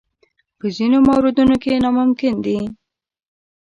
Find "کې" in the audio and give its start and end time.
1.63-1.81